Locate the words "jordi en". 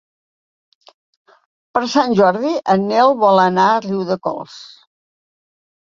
2.21-2.89